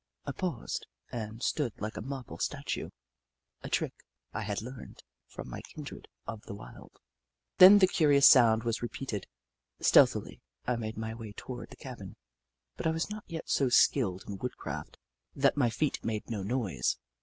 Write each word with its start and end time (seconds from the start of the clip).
I 0.25 0.31
paused 0.31 0.87
and 1.11 1.43
stood 1.43 1.79
like 1.79 1.95
a 1.95 2.01
marble 2.01 2.39
statue— 2.39 2.89
a 3.61 3.69
trick 3.69 3.93
I 4.33 4.41
had 4.41 4.59
learned 4.59 5.03
from 5.27 5.47
my 5.47 5.61
kindred 5.61 6.07
of 6.25 6.41
the 6.47 6.55
wild. 6.55 6.93
Then 7.59 7.77
the 7.77 7.87
curious 7.87 8.25
sound 8.25 8.63
was 8.63 8.81
repeated. 8.81 9.27
Stealthily, 9.79 10.41
I 10.65 10.75
made 10.75 10.97
my 10.97 11.13
way 11.13 11.33
toward 11.33 11.69
the 11.69 11.75
cabin, 11.75 12.15
but 12.77 12.87
I 12.87 12.91
was 12.91 13.11
not 13.11 13.25
yet 13.27 13.47
so 13.47 13.69
skilled 13.69 14.23
in 14.27 14.37
woodcraft 14.39 14.97
that 15.35 15.53
I40 15.53 15.53
The 15.53 15.53
Book 15.53 15.53
of 15.53 15.53
Clever 15.53 15.53
Beasts 15.53 15.57
my 15.57 15.69
feet 15.79 16.03
made 16.03 16.29
no 16.31 16.41
noise. 16.41 16.97